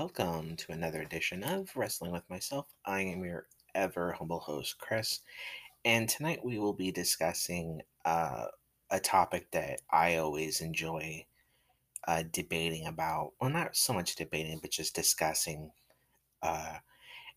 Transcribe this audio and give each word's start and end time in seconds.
welcome 0.00 0.56
to 0.56 0.72
another 0.72 1.02
edition 1.02 1.44
of 1.44 1.70
Wrestling 1.76 2.10
with 2.10 2.22
Myself. 2.30 2.64
I 2.86 3.02
am 3.02 3.22
your 3.22 3.44
ever 3.74 4.12
humble 4.12 4.38
host, 4.38 4.78
Chris, 4.78 5.20
and 5.84 6.08
tonight 6.08 6.42
we 6.42 6.58
will 6.58 6.72
be 6.72 6.90
discussing 6.90 7.82
uh, 8.06 8.46
a 8.90 8.98
topic 8.98 9.50
that 9.50 9.82
I 9.90 10.16
always 10.16 10.62
enjoy 10.62 11.26
uh, 12.08 12.22
debating 12.32 12.86
about. 12.86 13.32
Well, 13.38 13.50
not 13.50 13.76
so 13.76 13.92
much 13.92 14.14
debating, 14.14 14.58
but 14.62 14.70
just 14.70 14.94
discussing, 14.94 15.70
uh, 16.42 16.76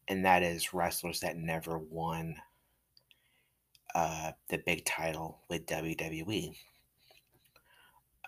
and 0.08 0.24
that 0.24 0.42
is 0.42 0.74
wrestlers 0.74 1.20
that 1.20 1.36
never 1.36 1.78
won 1.78 2.38
uh, 3.94 4.32
the 4.48 4.60
big 4.60 4.86
title 4.86 5.42
with 5.50 5.66
WWE. 5.66 6.56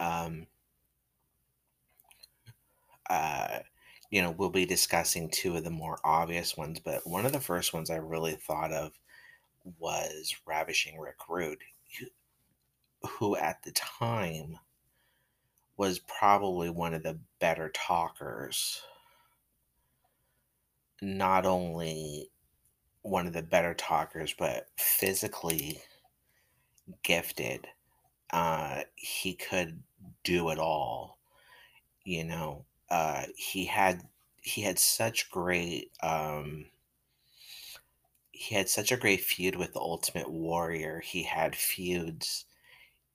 Um, 0.02 0.48
uh, 3.10 3.60
you 4.12 4.22
know, 4.22 4.32
we'll 4.32 4.50
be 4.50 4.66
discussing 4.66 5.30
two 5.30 5.56
of 5.58 5.64
the 5.64 5.70
more 5.70 6.00
obvious 6.04 6.56
ones, 6.56 6.80
but 6.80 7.06
one 7.06 7.26
of 7.26 7.32
the 7.32 7.40
first 7.40 7.74
ones 7.74 7.90
I 7.90 7.96
really 7.96 8.34
thought 8.34 8.72
of 8.72 8.92
was 9.80 10.36
Ravishing 10.46 11.00
Rick 11.00 11.18
Rude, 11.28 11.64
who 13.02 13.36
at 13.36 13.64
the 13.64 13.72
time 13.72 14.58
was 15.78 16.00
probably 16.00 16.70
one 16.70 16.94
of 16.94 17.04
the 17.04 17.20
better 17.40 17.70
talkers. 17.70 18.82
Not 21.02 21.46
only 21.46 22.30
one 23.02 23.28
of 23.28 23.34
the 23.34 23.44
better 23.44 23.74
talkers, 23.74 24.34
but 24.38 24.68
physically 24.78 25.82
gifted. 27.04 27.68
Uh, 28.32 28.82
he 28.96 29.34
could 29.34 29.82
do 30.24 30.50
it 30.50 30.60
all. 30.60 31.20
You 32.04 32.24
know, 32.24 32.66
uh, 32.96 33.26
he 33.36 33.66
had 33.66 34.04
he 34.42 34.62
had 34.62 34.80
such 34.80 35.30
great 35.30 35.92
um, 36.02 36.68
he 38.32 38.56
had 38.56 38.70
such 38.70 38.90
a 38.90 38.98
great 38.98 39.20
feud 39.20 39.58
with 39.58 39.74
the 39.74 39.82
Ultimate 39.82 40.32
Warrior. 40.32 41.02
He 41.02 41.24
had 41.24 41.58
feuds, 41.58 42.46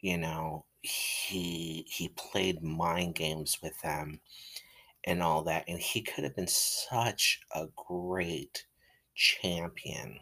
you 0.00 0.18
know. 0.18 0.66
He 0.82 1.86
he 1.88 2.08
played 2.08 2.62
mind 2.62 3.14
games 3.14 3.56
with 3.62 3.80
them 3.80 4.20
and 5.04 5.22
all 5.22 5.42
that, 5.44 5.64
and 5.66 5.78
he 5.78 6.02
could 6.02 6.24
have 6.24 6.36
been 6.36 6.46
such 6.46 7.40
a 7.54 7.68
great 7.74 8.66
champion. 9.14 10.20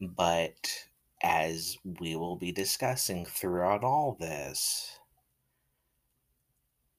But 0.00 0.86
as 1.22 1.76
we 2.00 2.16
will 2.16 2.36
be 2.36 2.52
discussing 2.52 3.26
throughout 3.26 3.84
all 3.84 4.16
this, 4.18 4.98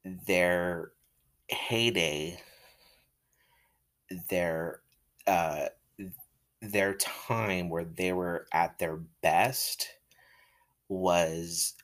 their 0.05 0.91
heyday, 1.49 2.39
their 4.29 4.81
uh, 5.27 5.67
their 6.61 6.93
time 6.95 7.69
where 7.69 7.85
they 7.85 8.11
were 8.13 8.47
at 8.53 8.77
their 8.79 8.97
best 9.21 9.87
was 10.87 11.75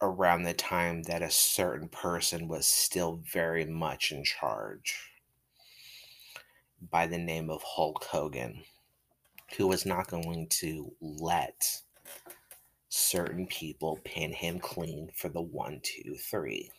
around 0.00 0.44
the 0.44 0.54
time 0.54 1.02
that 1.02 1.22
a 1.22 1.30
certain 1.30 1.88
person 1.88 2.48
was 2.48 2.66
still 2.66 3.20
very 3.30 3.66
much 3.66 4.12
in 4.12 4.24
charge 4.24 4.96
by 6.90 7.06
the 7.06 7.18
name 7.18 7.50
of 7.50 7.62
Hulk 7.62 8.04
Hogan, 8.04 8.62
who 9.56 9.66
was 9.66 9.84
not 9.84 10.08
going 10.08 10.46
to 10.48 10.90
let 11.00 11.82
certain 12.88 13.46
people 13.46 14.00
pin 14.04 14.32
him 14.32 14.58
clean 14.58 15.10
for 15.14 15.28
the 15.28 15.42
one, 15.42 15.80
two, 15.82 16.14
three. 16.16 16.70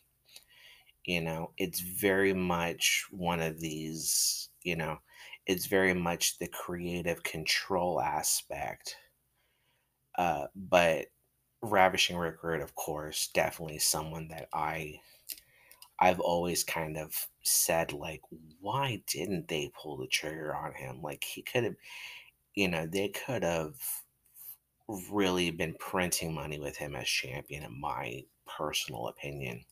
You 1.05 1.21
know, 1.21 1.53
it's 1.57 1.79
very 1.79 2.33
much 2.33 3.05
one 3.11 3.41
of 3.41 3.59
these, 3.59 4.49
you 4.63 4.75
know, 4.75 4.99
it's 5.45 5.65
very 5.67 5.93
much 5.93 6.37
the 6.39 6.47
creative 6.47 7.23
control 7.23 8.01
aspect. 8.01 8.95
Uh, 10.17 10.47
but 10.55 11.07
Ravishing 11.61 12.17
Rick 12.17 12.43
Rude, 12.43 12.61
of 12.61 12.75
course, 12.75 13.29
definitely 13.33 13.79
someone 13.79 14.27
that 14.29 14.49
I 14.53 14.99
I've 15.99 16.19
always 16.19 16.63
kind 16.65 16.97
of 16.97 17.27
said 17.43 17.93
like 17.93 18.21
why 18.59 19.03
didn't 19.07 19.47
they 19.47 19.71
pull 19.75 19.97
the 19.97 20.07
trigger 20.07 20.55
on 20.55 20.73
him? 20.73 21.01
Like 21.01 21.23
he 21.23 21.41
could 21.43 21.63
have 21.63 21.75
you 22.55 22.67
know, 22.69 22.87
they 22.87 23.09
could 23.09 23.43
have 23.43 23.75
really 25.09 25.49
been 25.49 25.73
printing 25.79 26.35
money 26.35 26.59
with 26.59 26.77
him 26.77 26.95
as 26.95 27.07
champion 27.07 27.63
in 27.63 27.79
my 27.81 28.23
personal 28.45 29.07
opinion. 29.07 29.65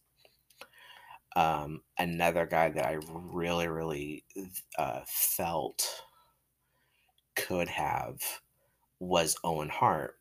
Um, 1.36 1.82
another 1.98 2.46
guy 2.46 2.70
that 2.70 2.86
I 2.86 2.98
really, 3.12 3.68
really 3.68 4.24
uh, 4.78 5.02
felt 5.06 5.88
could 7.36 7.68
have 7.68 8.20
was 9.00 9.38
Owen 9.44 9.70
Hart. 9.70 10.16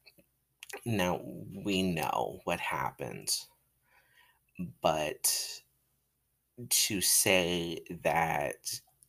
Now, 0.84 1.20
we 1.64 1.82
know 1.82 2.40
what 2.44 2.60
happens, 2.60 3.48
but 4.82 5.60
to 6.68 7.00
say 7.00 7.80
that 8.04 8.56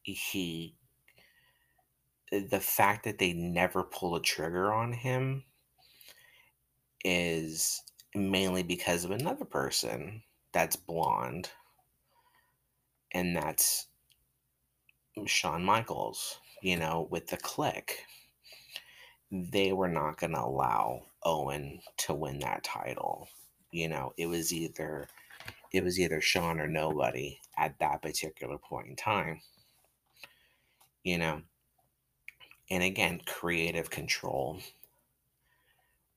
he, 0.03 0.75
the 2.31 2.59
fact 2.59 3.03
that 3.05 3.17
they 3.17 3.33
never 3.33 3.83
pull 3.83 4.15
a 4.15 4.21
trigger 4.21 4.71
on 4.71 4.93
him 4.93 5.43
is 7.03 7.81
mainly 8.15 8.63
because 8.63 9.03
of 9.05 9.11
another 9.11 9.45
person 9.45 10.21
that's 10.51 10.75
blonde 10.75 11.49
and 13.13 13.35
that's 13.35 13.87
Shawn 15.25 15.63
Michaels, 15.63 16.39
you 16.61 16.77
know, 16.77 17.07
with 17.09 17.27
the 17.27 17.37
Kliq. 17.37 17.91
They 19.31 19.73
were 19.73 19.89
not 19.89 20.17
going 20.17 20.33
to 20.33 20.41
allow 20.41 21.03
Owen 21.23 21.81
to 21.97 22.13
win 22.13 22.39
that 22.39 22.63
title. 22.63 23.27
You 23.71 23.87
know, 23.87 24.13
it 24.17 24.25
was 24.27 24.53
either 24.53 25.07
it 25.71 25.83
was 25.83 25.99
either 25.99 26.19
Shawn 26.19 26.59
or 26.59 26.67
nobody 26.67 27.39
at 27.57 27.77
that 27.79 28.01
particular 28.01 28.57
point 28.57 28.87
in 28.87 28.95
time. 28.95 29.41
You 31.03 31.19
know, 31.19 31.41
and 32.71 32.83
again, 32.83 33.21
creative 33.25 33.89
control 33.89 34.59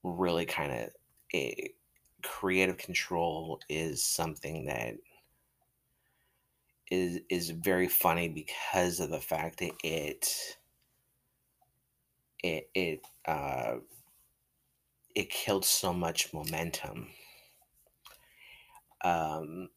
really 0.03 0.47
kind 0.47 0.73
of 0.73 0.91
creative 2.23 2.77
control 2.77 3.61
is 3.69 4.05
something 4.05 4.67
that 4.67 4.95
is 6.91 7.21
is 7.29 7.51
very 7.51 7.89
funny 7.89 8.29
because 8.29 9.01
of 9.01 9.11
the 9.11 9.21
fact 9.21 9.59
that 9.61 9.73
it 9.83 10.29
it 12.43 12.69
it 12.75 13.01
uh 13.27 13.77
it 15.15 15.31
killed 15.31 15.65
so 15.65 15.93
much 15.93 16.33
momentum. 16.33 17.09
Um, 19.05 19.69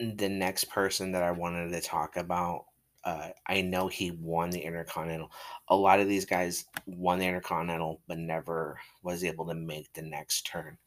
the 0.00 0.28
next 0.28 0.64
person 0.64 1.12
that 1.12 1.22
I 1.22 1.30
wanted 1.30 1.70
to 1.70 1.80
talk 1.80 2.16
about, 2.16 2.66
uh, 3.04 3.28
I 3.46 3.60
know 3.60 3.88
he 3.88 4.10
won 4.10 4.50
the 4.50 4.60
Intercontinental. 4.60 5.30
A 5.68 5.76
lot 5.76 6.00
of 6.00 6.08
these 6.08 6.24
guys 6.24 6.64
won 6.86 7.18
the 7.18 7.26
Intercontinental, 7.26 8.00
but 8.06 8.18
never 8.18 8.78
was 9.02 9.24
able 9.24 9.46
to 9.46 9.54
make 9.54 9.92
the 9.92 10.02
next 10.02 10.42
turn. 10.42 10.78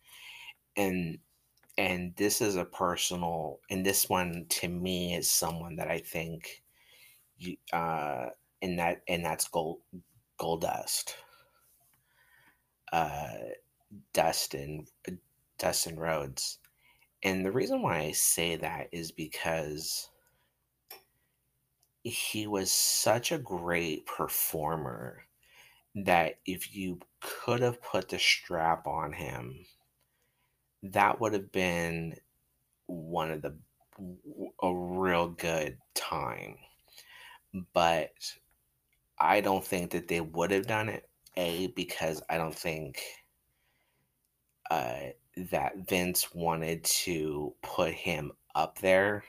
And 0.76 1.20
and 1.78 2.14
this 2.16 2.42
is 2.42 2.56
a 2.56 2.66
personal 2.66 3.60
and 3.70 3.86
this 3.86 4.10
one 4.10 4.46
to 4.50 4.68
me 4.68 5.16
is 5.16 5.30
someone 5.30 5.76
that 5.76 5.88
i 5.88 5.98
think 5.98 6.64
you 7.38 7.56
uh 7.74 8.28
and 8.62 8.78
that 8.80 9.02
and 9.08 9.24
that's 9.24 9.48
gold 9.48 9.80
Goldust 10.40 11.14
uh 12.92 13.34
dustin 14.14 14.86
uh, 15.08 15.14
dustin 15.58 15.98
rhodes 15.98 16.60
and 17.24 17.46
the 17.46 17.52
reason 17.52 17.82
why 17.82 18.00
i 18.00 18.12
say 18.12 18.56
that 18.56 18.88
is 18.92 19.12
because 19.12 20.10
he 22.04 22.48
was 22.48 22.72
such 22.72 23.32
a 23.32 23.38
great 23.38 24.06
performer 24.08 25.24
that 25.94 26.40
if 26.46 26.76
you 26.76 27.00
could 27.20 27.62
have 27.62 27.82
put 27.82 28.10
the 28.10 28.18
strap 28.18 28.88
on 28.88 29.14
him 29.14 29.66
that 30.84 31.20
would 31.20 31.34
have 31.34 31.52
been 31.52 32.16
one 32.88 33.32
of 33.32 33.42
the 33.42 33.56
a 34.62 34.74
real 34.74 35.30
good 35.30 35.78
time. 35.94 36.58
But 37.74 38.12
I 39.20 39.42
don't 39.42 39.64
think 39.64 39.92
that 39.92 40.08
they 40.08 40.22
would 40.22 40.52
have 40.52 40.68
done 40.68 40.90
it. 40.90 41.08
A 41.38 41.68
because 41.68 42.22
I 42.30 42.38
don't 42.38 42.56
think 42.56 43.02
uh, 44.70 45.12
that 45.52 45.88
Vince 45.88 46.34
wanted 46.34 46.84
to 46.84 47.54
put 47.62 47.94
him 47.94 48.32
up 48.54 48.80
there. 48.80 49.24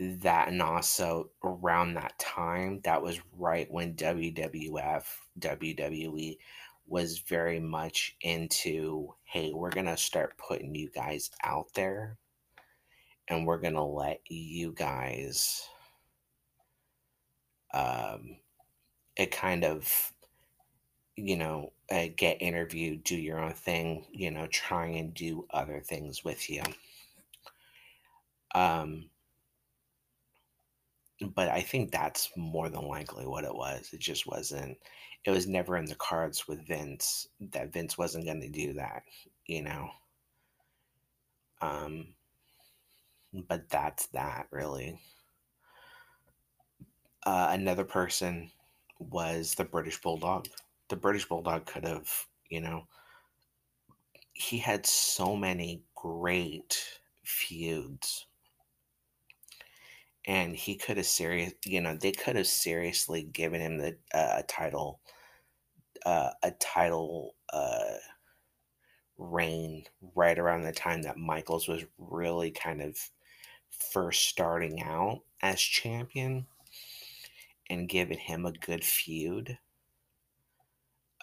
That 0.00 0.48
and 0.48 0.62
also 0.62 1.30
around 1.44 1.94
that 1.94 2.18
time, 2.18 2.80
that 2.84 3.02
was 3.02 3.20
right 3.36 3.70
when 3.70 3.94
WWF, 3.94 5.04
WWE 5.38 6.38
was 6.90 7.20
very 7.20 7.60
much 7.60 8.16
into 8.20 9.14
hey, 9.24 9.52
we're 9.54 9.70
going 9.70 9.86
to 9.86 9.96
start 9.96 10.36
putting 10.36 10.74
you 10.74 10.90
guys 10.90 11.30
out 11.42 11.72
there 11.74 12.18
and 13.30 13.46
we're 13.46 13.58
gonna 13.58 13.86
let 13.86 14.20
you 14.28 14.72
guys 14.72 15.62
um 17.72 18.36
it 19.16 19.30
kind 19.30 19.64
of 19.64 20.12
you 21.16 21.36
know 21.36 21.72
uh, 21.90 22.06
get 22.16 22.42
interviewed 22.42 23.02
do 23.04 23.16
your 23.16 23.38
own 23.38 23.52
thing 23.52 24.04
you 24.12 24.30
know 24.30 24.46
try 24.48 24.86
and 24.86 25.14
do 25.14 25.46
other 25.50 25.80
things 25.80 26.24
with 26.24 26.50
you. 26.50 26.62
Um 28.54 29.10
but 31.34 31.48
i 31.48 31.60
think 31.60 31.90
that's 31.90 32.30
more 32.36 32.68
than 32.68 32.86
likely 32.86 33.26
what 33.26 33.44
it 33.44 33.54
was 33.54 33.90
it 33.92 34.00
just 34.00 34.26
wasn't 34.26 34.76
it 35.24 35.30
was 35.30 35.46
never 35.46 35.76
in 35.76 35.84
the 35.84 35.94
cards 35.96 36.48
with 36.48 36.66
vince 36.66 37.28
that 37.40 37.72
vince 37.72 37.98
wasn't 37.98 38.24
going 38.24 38.40
to 38.40 38.48
do 38.48 38.72
that 38.72 39.02
you 39.46 39.62
know? 39.62 39.90
Um 41.60 42.14
but 43.32 43.68
that's 43.68 44.06
that 44.08 44.48
really. 44.50 44.98
Uh, 47.24 47.48
another 47.52 47.84
person 47.84 48.50
was 48.98 49.54
the 49.54 49.64
british 49.64 50.00
bulldog. 50.00 50.46
The 50.88 50.96
british 50.96 51.26
bulldog 51.28 51.66
could 51.66 51.84
have 51.84 52.26
you 52.48 52.60
know 52.60 52.86
he 54.32 54.58
had 54.58 54.86
so 54.86 55.36
many 55.36 55.84
great 55.94 57.00
feuds 57.22 58.26
and 60.26 60.54
he 60.54 60.76
could 60.76 60.96
have 60.96 61.06
serious 61.06 61.52
you 61.64 61.80
know 61.80 61.96
they 61.96 62.12
could 62.12 62.36
have 62.36 62.46
seriously 62.46 63.22
given 63.22 63.60
him 63.60 63.78
the 63.78 63.96
uh, 64.14 64.36
a 64.38 64.42
title 64.42 65.00
uh, 66.04 66.30
a 66.42 66.50
title 66.52 67.34
uh, 67.52 67.94
reign 69.18 69.84
right 70.14 70.38
around 70.38 70.62
the 70.62 70.72
time 70.72 71.02
that 71.02 71.16
Michaels 71.16 71.68
was 71.68 71.84
really 71.98 72.50
kind 72.50 72.80
of 72.80 72.98
first 73.70 74.26
starting 74.26 74.82
out 74.82 75.20
as 75.42 75.60
champion 75.60 76.46
and 77.68 77.88
giving 77.88 78.18
him 78.18 78.46
a 78.46 78.52
good 78.52 78.84
feud. 78.84 79.58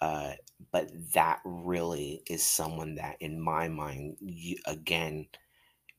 Uh, 0.02 0.34
but 0.72 0.90
that 1.14 1.40
really 1.44 2.22
is 2.30 2.44
someone 2.44 2.96
that, 2.96 3.18
in 3.20 3.42
my 3.42 3.68
mind, 3.68 4.16
you, 4.20 4.56
again, 4.66 5.28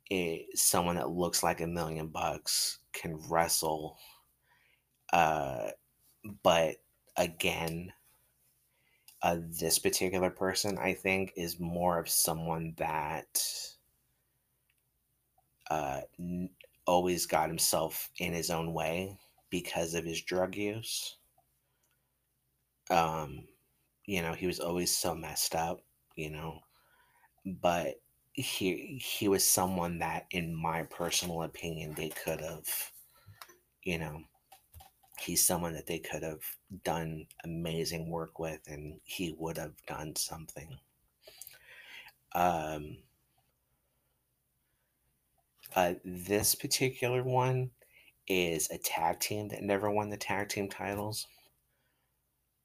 is 0.08 0.62
someone 0.62 0.94
that 0.96 1.10
looks 1.10 1.42
like 1.42 1.60
a 1.60 1.66
million 1.66 2.06
bucks 2.06 2.78
can 3.00 3.18
wrestle. 3.28 3.98
Uh, 5.12 5.70
but 6.42 6.76
again, 7.16 7.92
uh, 9.22 9.38
this 9.60 9.78
particular 9.78 10.30
person, 10.30 10.78
I 10.78 10.94
think, 10.94 11.32
is 11.36 11.58
more 11.58 11.98
of 11.98 12.08
someone 12.08 12.74
that 12.76 13.42
uh, 15.70 16.00
n- 16.18 16.50
always 16.86 17.26
got 17.26 17.48
himself 17.48 18.10
in 18.18 18.32
his 18.32 18.50
own 18.50 18.72
way 18.72 19.18
because 19.50 19.94
of 19.94 20.04
his 20.04 20.22
drug 20.22 20.56
use. 20.56 21.16
Um, 22.90 23.46
you 24.06 24.22
know, 24.22 24.32
he 24.32 24.46
was 24.46 24.60
always 24.60 24.96
so 24.96 25.14
messed 25.14 25.54
up, 25.54 25.80
you 26.16 26.30
know, 26.30 26.60
but 27.44 28.00
he 28.42 28.98
he 29.02 29.28
was 29.28 29.46
someone 29.46 29.98
that, 29.98 30.26
in 30.30 30.54
my 30.54 30.84
personal 30.84 31.42
opinion, 31.42 31.94
they 31.94 32.10
could 32.10 32.40
have, 32.40 32.68
you 33.82 33.98
know, 33.98 34.22
he's 35.18 35.44
someone 35.46 35.74
that 35.74 35.86
they 35.86 35.98
could 35.98 36.22
have 36.22 36.42
done 36.84 37.26
amazing 37.44 38.08
work 38.10 38.38
with 38.38 38.60
and 38.68 39.00
he 39.04 39.34
would 39.38 39.58
have 39.58 39.74
done 39.86 40.14
something. 40.16 40.78
Um 42.34 42.98
uh, 45.74 45.94
this 46.04 46.54
particular 46.54 47.22
one 47.22 47.70
is 48.26 48.70
a 48.70 48.78
tag 48.78 49.20
team 49.20 49.48
that 49.48 49.62
never 49.62 49.90
won 49.90 50.10
the 50.10 50.16
tag 50.16 50.48
team 50.48 50.68
titles. 50.68 51.26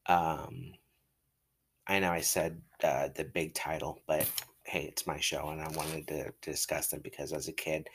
Um 0.08 0.74
i 1.88 2.00
know 2.00 2.12
i 2.12 2.22
said 2.22 2.62
uh, 2.84 3.10
the 3.16 3.24
big 3.24 3.54
title 3.54 4.02
but 4.08 4.28
hey 4.66 4.84
it's 4.84 5.08
my 5.08 5.20
show 5.20 5.50
and 5.50 5.62
i 5.62 5.68
wanted 5.70 6.08
to 6.08 6.32
discuss 6.42 6.88
them 6.88 7.02
because 7.04 7.34
as 7.34 7.48
a 7.48 7.54
kid 7.54 7.88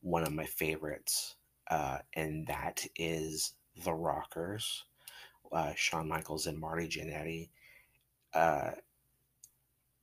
one 0.00 0.22
of 0.22 0.32
my 0.32 0.46
favorites 0.46 1.36
uh, 1.70 1.98
and 2.14 2.46
that 2.46 2.84
is 2.96 3.54
the 3.84 3.92
rockers 3.92 4.84
uh, 5.52 5.72
Shawn 5.76 6.08
Michaels 6.08 6.46
and 6.46 6.58
Marty 6.58 6.88
Jannetty. 6.88 7.50
Uh, 8.34 8.70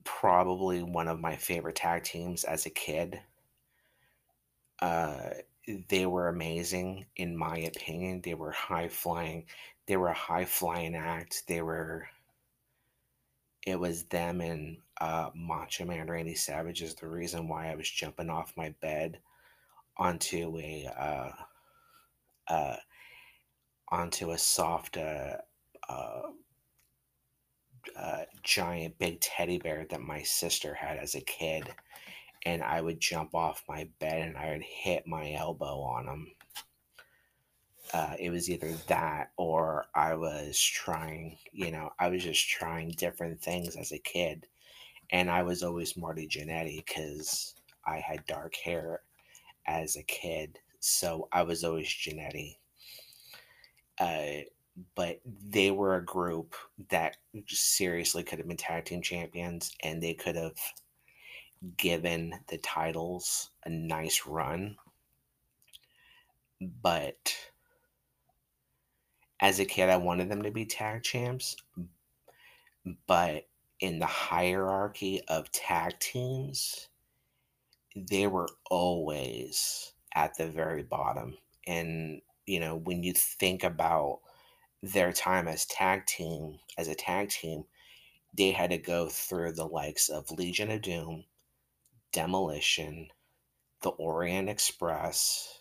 probably 0.03 0.83
one 0.83 1.07
of 1.07 1.19
my 1.19 1.35
favorite 1.35 1.75
tag 1.75 2.03
teams 2.03 2.43
as 2.43 2.65
a 2.65 2.69
kid. 2.69 3.19
Uh, 4.81 5.31
they 5.89 6.05
were 6.05 6.29
amazing, 6.29 7.05
in 7.15 7.35
my 7.35 7.57
opinion. 7.57 8.21
They 8.23 8.33
were 8.33 8.51
high 8.51 8.87
flying. 8.87 9.45
They 9.87 9.97
were 9.97 10.07
a 10.07 10.13
high 10.13 10.45
flying 10.45 10.95
act. 10.95 11.43
They 11.47 11.61
were. 11.61 12.07
It 13.65 13.79
was 13.79 14.03
them 14.05 14.41
and 14.41 14.77
uh, 14.99 15.29
Macho 15.35 15.85
Man 15.85 16.07
Randy 16.07 16.35
Savage 16.35 16.81
is 16.81 16.95
the 16.95 17.07
reason 17.07 17.47
why 17.47 17.71
I 17.71 17.75
was 17.75 17.89
jumping 17.89 18.29
off 18.29 18.57
my 18.57 18.73
bed 18.81 19.19
onto 19.97 20.57
a 20.59 20.89
uh, 20.97 21.31
uh, 22.47 22.75
onto 23.89 24.31
a 24.31 24.37
soft 24.37 24.97
uh, 24.97 25.37
uh, 25.87 26.21
uh, 27.97 28.23
giant 28.43 28.97
big 28.97 29.19
teddy 29.19 29.57
bear 29.57 29.85
that 29.89 30.01
my 30.01 30.21
sister 30.21 30.73
had 30.73 30.97
as 30.97 31.15
a 31.15 31.21
kid, 31.21 31.63
and 32.45 32.61
I 32.63 32.81
would 32.81 32.99
jump 32.99 33.33
off 33.33 33.63
my 33.67 33.89
bed 33.99 34.27
and 34.27 34.37
I 34.37 34.51
would 34.51 34.63
hit 34.63 35.07
my 35.07 35.33
elbow 35.33 35.81
on 35.81 36.05
him. 36.05 36.31
Uh, 37.91 38.15
it 38.19 38.29
was 38.29 38.49
either 38.49 38.71
that 38.87 39.31
or 39.35 39.87
I 39.95 40.13
was 40.13 40.59
trying, 40.59 41.37
you 41.51 41.71
know, 41.71 41.89
I 41.99 42.09
was 42.09 42.23
just 42.23 42.47
trying 42.47 42.91
different 42.91 43.41
things 43.41 43.75
as 43.75 43.91
a 43.91 43.97
kid. 43.97 44.45
And 45.11 45.29
I 45.29 45.43
was 45.43 45.63
always 45.63 45.97
Marty 45.97 46.27
Jannetty 46.27 46.85
because 46.85 47.55
I 47.85 47.97
had 47.97 48.25
dark 48.25 48.55
hair 48.55 49.01
as 49.65 49.95
a 49.95 50.03
kid. 50.03 50.59
So 50.79 51.27
I 51.31 51.43
was 51.43 51.63
always 51.63 51.87
Jannetty. 51.87 52.57
Uh, 53.99 54.45
but 54.95 55.19
they 55.25 55.71
were 55.71 55.95
a 55.95 56.05
group 56.05 56.55
that 56.89 57.17
seriously 57.47 58.23
could 58.23 58.39
have 58.39 58.47
been 58.47 58.55
tag 58.55 58.85
team 58.85 59.01
champions 59.01 59.75
and 59.83 60.01
they 60.01 60.13
could 60.13 60.35
have 60.35 60.57
given 61.75 62.33
the 62.47 62.57
titles 62.59 63.49
a 63.65 63.69
nice 63.69 64.25
run. 64.25 64.77
But 66.81 67.35
as 69.41 69.59
a 69.59 69.65
kid, 69.65 69.89
I 69.89 69.97
wanted 69.97 70.29
them 70.29 70.43
to 70.43 70.51
be 70.51 70.65
tag 70.65 71.03
champs. 71.03 71.57
But 73.07 73.48
in 73.79 73.99
the 73.99 74.05
hierarchy 74.05 75.21
of 75.27 75.51
tag 75.51 75.99
teams, 75.99 76.89
they 77.95 78.27
were 78.27 78.49
always 78.69 79.93
at 80.13 80.37
the 80.37 80.47
very 80.47 80.83
bottom. 80.83 81.37
And, 81.65 82.21
you 82.45 82.59
know, 82.59 82.75
when 82.75 83.03
you 83.03 83.13
think 83.13 83.63
about 83.63 84.19
their 84.81 85.11
time 85.11 85.47
as 85.47 85.65
tag 85.65 86.05
team, 86.05 86.59
as 86.77 86.87
a 86.87 86.95
tag 86.95 87.29
team, 87.29 87.65
they 88.37 88.51
had 88.51 88.69
to 88.71 88.77
go 88.77 89.09
through 89.09 89.53
the 89.53 89.65
likes 89.65 90.09
of 90.09 90.31
Legion 90.31 90.71
of 90.71 90.81
Doom, 90.81 91.25
Demolition, 92.11 93.07
the 93.81 93.89
Orient 93.89 94.49
Express. 94.49 95.55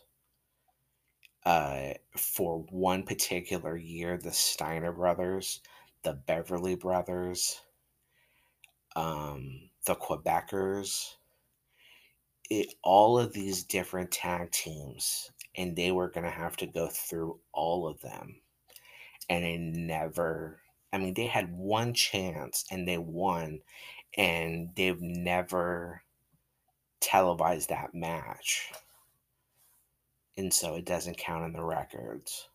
Uh, 1.45 1.95
for 2.17 2.67
one 2.71 3.05
particular 3.05 3.77
year, 3.77 4.19
the 4.19 4.33
Steiner 4.33 4.93
brothers, 4.93 5.61
the 6.03 6.13
Beverly 6.13 6.75
brothers, 6.75 7.61
um, 8.99 9.71
the 9.87 9.95
Quebecers, 9.95 11.15
it, 12.51 12.75
all 12.83 13.19
of 13.19 13.33
these 13.33 13.63
different 13.63 14.11
tag 14.11 14.51
teams, 14.51 15.31
and 15.57 15.77
they 15.77 15.93
were 15.93 16.11
going 16.11 16.25
to 16.25 16.31
have 16.31 16.57
to 16.59 16.67
go 16.67 16.89
through 16.89 17.39
all 17.53 17.87
of 17.87 18.01
them 18.01 18.41
and 19.29 19.45
they 19.45 19.57
never 19.59 20.61
I 20.93 20.99
mean 20.99 21.15
they 21.15 21.27
had 21.27 21.53
one 21.53 21.93
chance 21.93 22.65
and 22.71 22.89
they 22.89 22.97
won 22.99 23.61
and 24.17 24.71
they've 24.75 25.01
never 25.01 26.03
televised 27.01 27.69
that 27.69 27.95
match. 27.95 28.73
And 30.37 30.53
so 30.53 30.77
it 30.77 30.85
doesn't 30.85 31.19
count 31.19 31.45
in 31.45 31.53
the 31.53 31.63
records. 31.63 32.49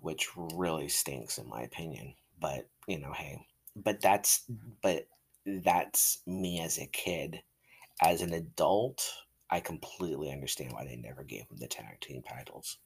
Which 0.00 0.28
really 0.36 0.88
stinks 0.88 1.38
in 1.38 1.48
my 1.48 1.62
opinion. 1.62 2.14
But, 2.40 2.68
you 2.86 2.98
know, 2.98 3.12
hey. 3.12 3.46
But 3.76 4.00
that's 4.00 4.44
but 4.82 5.08
that's 5.46 6.22
me 6.26 6.60
as 6.60 6.78
a 6.78 6.86
kid. 6.86 7.42
As 8.02 8.20
an 8.22 8.34
adult, 8.34 9.08
I 9.50 9.60
completely 9.60 10.30
understand 10.32 10.72
why 10.72 10.84
they 10.84 10.96
never 10.96 11.24
gave 11.24 11.42
him 11.42 11.58
the 11.58 11.68
tag 11.68 12.00
team 12.00 12.22
titles 12.22 12.78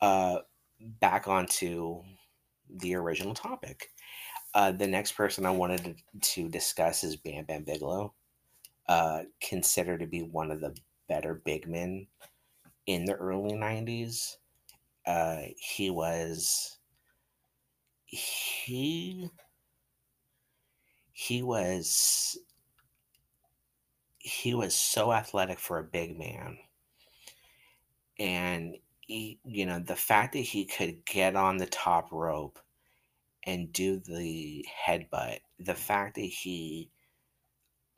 uh, 0.00 0.38
back 0.80 1.28
onto 1.28 2.02
the 2.68 2.94
original 2.94 3.34
topic. 3.34 3.90
Uh, 4.54 4.72
the 4.72 4.86
next 4.86 5.12
person 5.12 5.46
I 5.46 5.50
wanted 5.50 5.96
to, 6.20 6.48
discuss 6.48 7.04
is 7.04 7.16
Bam 7.16 7.44
Bam 7.44 7.64
Bigelow. 7.64 8.14
uh, 8.88 9.22
considered 9.40 10.00
to 10.00 10.06
be 10.06 10.22
one 10.22 10.50
of 10.50 10.60
the 10.60 10.76
better 11.08 11.34
big 11.44 11.68
men 11.68 12.06
in 12.86 13.04
the 13.04 13.14
early 13.14 13.54
90s. 13.54 14.36
Uh, 15.06 15.42
he 15.56 15.90
was 15.90 16.78
he 18.14 19.28
he 21.12 21.42
was 21.42 22.38
he 24.18 24.54
was 24.54 24.74
so 24.74 25.12
athletic 25.12 25.58
for 25.58 25.78
a 25.78 25.84
big 25.84 26.18
man. 26.18 26.58
And 28.18 28.76
he, 29.00 29.38
you 29.44 29.66
know 29.66 29.80
the 29.80 29.96
fact 29.96 30.32
that 30.32 30.38
he 30.38 30.64
could 30.64 31.04
get 31.04 31.36
on 31.36 31.58
the 31.58 31.66
top 31.66 32.10
rope 32.10 32.58
and 33.44 33.70
do 33.72 34.00
the 34.00 34.64
headbutt 34.86 35.40
the 35.58 35.74
fact 35.74 36.14
that 36.14 36.22
he 36.22 36.90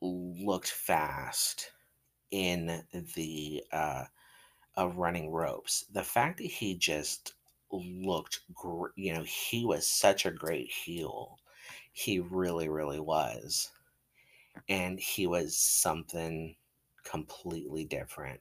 looked 0.01 0.69
fast 0.69 1.71
in 2.33 2.83
the 3.15 3.63
uh, 3.73 4.05
uh 4.77 4.89
running 4.89 5.31
ropes 5.31 5.85
the 5.93 6.03
fact 6.03 6.39
that 6.39 6.47
he 6.49 6.75
just 6.75 7.36
looked 7.71 8.41
great 8.55 8.93
you 8.97 9.13
know 9.15 9.23
he 9.25 9.65
was 9.65 9.89
such 9.89 10.27
a 10.27 10.31
great 10.31 10.71
heel. 10.71 11.39
He 11.93 12.21
really 12.21 12.69
really 12.69 13.01
was. 13.01 13.71
And 14.69 14.99
he 14.99 15.27
was 15.27 15.57
something 15.57 16.57
completely 17.05 17.85
different. 17.85 18.41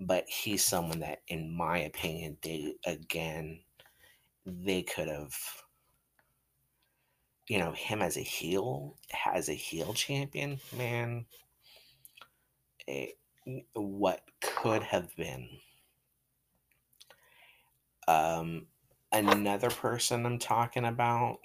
But 0.00 0.28
he's 0.28 0.64
someone 0.64 1.00
that 1.00 1.22
in 1.28 1.54
my 1.56 1.78
opinion 1.78 2.36
they 2.42 2.74
again 2.84 3.60
they 4.46 4.82
could 4.82 5.08
have 5.08 5.34
you 7.48 7.58
know 7.58 7.72
him 7.72 8.02
as 8.02 8.16
a 8.16 8.22
heel 8.22 8.96
as 9.32 9.48
a 9.48 9.54
heel 9.54 9.92
champion 9.94 10.58
man 10.76 11.26
it, 12.86 13.18
what 13.74 14.22
could 14.40 14.82
have 14.82 15.14
been 15.16 15.48
um 18.08 18.66
another 19.12 19.70
person 19.70 20.24
i'm 20.26 20.38
talking 20.38 20.84
about 20.84 21.38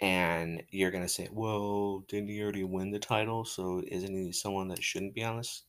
and 0.00 0.62
you're 0.70 0.90
gonna 0.90 1.08
say 1.08 1.28
well 1.32 2.04
didn't 2.08 2.28
he 2.28 2.42
already 2.42 2.64
win 2.64 2.90
the 2.90 2.98
title 2.98 3.44
so 3.44 3.82
isn't 3.86 4.16
he 4.16 4.32
someone 4.32 4.68
that 4.68 4.82
shouldn't 4.82 5.14
be 5.14 5.22
on 5.22 5.36
this 5.36 5.64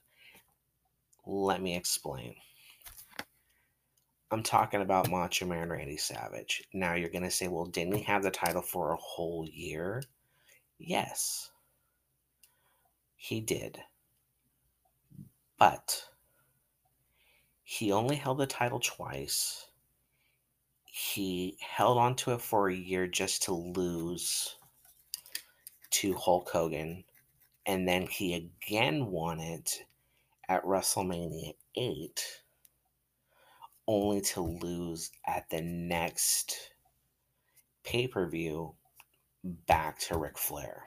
let 1.25 1.61
me 1.61 1.75
explain. 1.75 2.35
I'm 4.31 4.43
talking 4.43 4.81
about 4.81 5.09
Macho 5.09 5.45
Man 5.45 5.69
Randy 5.69 5.97
Savage. 5.97 6.63
Now 6.73 6.93
you're 6.95 7.09
to 7.23 7.31
say, 7.31 7.47
well, 7.47 7.65
didn't 7.65 7.95
he 7.95 8.03
have 8.03 8.23
the 8.23 8.31
title 8.31 8.61
for 8.61 8.91
a 8.91 8.97
whole 8.97 9.47
year? 9.51 10.03
Yes, 10.77 11.49
he 13.15 13.39
did. 13.39 13.79
But 15.57 16.03
he 17.67 17.91
only 17.91 18.15
held 18.15 18.37
the 18.37 18.45
title 18.45 18.79
twice. 18.79 19.65
He 20.85 21.57
held 21.59 21.97
on 21.97 22.15
to 22.17 22.33
it 22.33 22.41
for 22.41 22.69
a 22.69 22.75
year 22.75 23.07
just 23.07 23.41
to 23.43 23.53
lose 23.53 24.55
to 25.89 26.13
Hulk 26.13 26.47
Hogan. 26.47 27.03
And 27.65 27.87
then 27.87 28.05
he 28.05 28.35
again 28.35 29.07
won 29.07 29.39
it 29.39 29.83
at 30.47 30.63
WrestleMania 30.63 31.55
8, 31.75 32.41
only 33.87 34.21
to 34.21 34.41
lose 34.41 35.09
at 35.25 35.49
the 35.49 35.61
next 35.61 36.71
pay 37.83 38.07
per 38.07 38.29
view 38.29 38.75
back 39.43 39.97
to 40.01 40.19
Ric 40.19 40.37
Flair. 40.37 40.83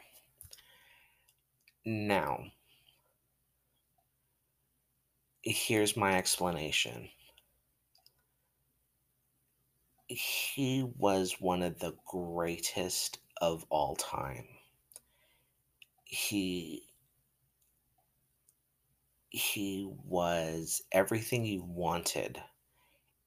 Now, 1.85 2.44
here's 5.42 5.97
my 5.97 6.16
explanation. 6.16 7.09
He 10.09 10.88
was 10.97 11.37
one 11.40 11.62
of 11.62 11.78
the 11.78 11.95
greatest 12.07 13.18
of 13.40 13.64
all 13.71 13.97
time. 13.97 14.47
He 16.04 16.85
he 19.30 19.90
was 20.07 20.83
everything 20.90 21.45
you 21.45 21.62
wanted 21.62 22.42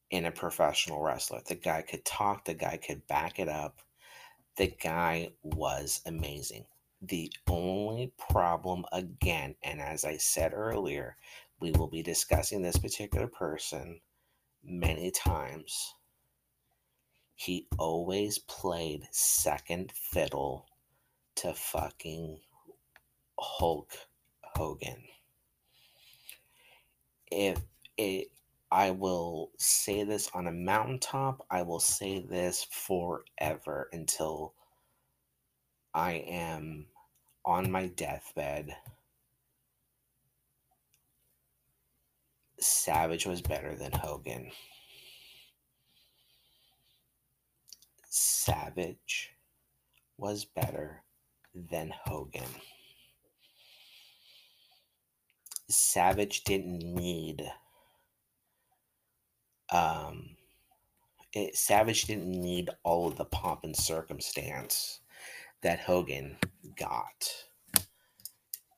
in 0.10 0.26
a 0.26 0.32
professional 0.32 1.02
wrestler. 1.02 1.42
The 1.48 1.56
guy 1.56 1.84
could 1.84 2.04
talk, 2.04 2.46
the 2.46 2.56
guy 2.56 2.78
could 2.78 3.08
back 3.08 3.40
it 3.40 3.48
up. 3.48 3.82
The 4.58 4.68
guy 4.68 5.30
was 5.44 6.02
amazing. 6.06 6.66
The 7.02 7.32
only 7.48 8.14
problem, 8.18 8.86
again, 8.92 9.56
and 9.64 9.80
as 9.80 10.04
I 10.04 10.18
said 10.18 10.54
earlier, 10.54 11.18
we 11.62 11.72
will 11.72 11.88
be 11.88 12.04
discussing 12.04 12.62
this 12.62 12.78
particular 12.78 13.28
person 13.28 14.02
many 14.64 15.12
times. 15.12 15.96
He 17.36 17.68
always 17.78 18.40
played 18.40 19.08
second 19.12 19.92
fiddle 19.94 20.68
to 21.36 21.54
fucking 21.54 22.40
Hulk 23.40 23.94
Hogan 24.42 25.04
if 27.32 27.62
it 27.98 28.28
I 28.74 28.92
will 28.92 29.52
say 29.58 30.04
this 30.04 30.30
on 30.34 30.48
a 30.48 30.52
mountaintop, 30.52 31.46
I 31.50 31.64
will 31.64 31.80
say 31.80 32.20
this 32.20 32.66
forever 32.72 33.90
until 33.92 34.54
I 35.94 36.14
am 36.14 36.86
on 37.44 37.70
my 37.70 37.88
deathbed. 37.88 38.76
Savage 42.62 43.26
was 43.26 43.42
better 43.42 43.76
than 43.76 43.92
Hogan. 43.92 44.52
Savage 48.08 49.32
was 50.18 50.46
better 50.46 51.02
than 51.56 51.92
Hogan. 52.06 52.44
Savage 55.70 56.44
didn't 56.44 56.84
need 56.84 57.50
um 59.72 60.36
it, 61.34 61.56
Savage 61.56 62.04
didn't 62.04 62.30
need 62.30 62.70
all 62.84 63.08
of 63.08 63.16
the 63.16 63.26
pomp 63.26 63.64
and 63.64 63.76
circumstance 63.76 65.00
that 65.62 65.80
Hogan 65.80 66.38
got. 66.78 67.32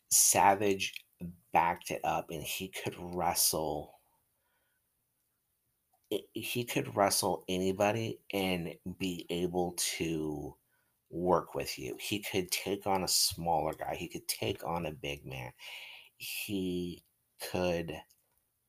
Savage 0.09 1.02
backed 1.53 1.91
it 1.91 2.01
up 2.03 2.31
and 2.31 2.43
he 2.43 2.69
could 2.69 2.95
wrestle 2.99 3.95
he 6.33 6.63
could 6.63 6.95
wrestle 6.95 7.43
anybody 7.49 8.19
and 8.33 8.75
be 8.99 9.25
able 9.31 9.73
to 9.77 10.55
work 11.09 11.55
with 11.55 11.79
you. 11.79 11.97
He 11.99 12.19
could 12.19 12.51
take 12.51 12.85
on 12.85 13.03
a 13.03 13.07
smaller 13.07 13.73
guy. 13.73 13.95
He 13.95 14.07
could 14.07 14.27
take 14.27 14.63
on 14.63 14.85
a 14.85 14.91
big 14.91 15.25
man 15.25 15.51
he 16.17 17.03
could 17.51 17.93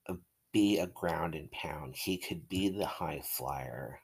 uh, 0.09 0.15
be 0.53 0.79
a 0.79 0.87
ground 0.89 1.35
and 1.35 1.51
pound. 1.53 1.97
He 1.97 2.19
could 2.19 2.49
be 2.49 2.69
the 2.69 2.87
high 2.87 3.23
flyer. 3.25 4.01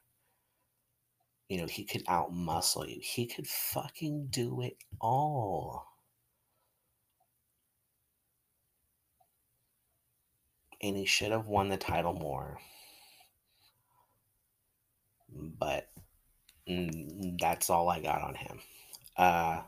You 1.49 1.61
know, 1.61 1.67
he 1.67 1.85
could 1.85 2.05
outmuscle 2.07 2.89
you. 2.89 3.01
He 3.03 3.27
could 3.27 3.47
fucking 3.47 4.29
do 4.31 4.63
it 4.63 4.77
all. 5.01 5.87
And 10.83 10.97
he 10.97 11.05
should 11.05 11.33
have 11.33 11.47
won 11.47 11.69
the 11.69 11.77
title 11.77 12.15
more. 12.15 12.59
But 15.29 15.89
mm, 16.69 17.39
that's 17.39 17.71
all 17.71 17.89
I 17.89 18.01
got 18.01 18.23
on 18.23 18.35
him. 18.35 18.61
Uh, 19.17 19.63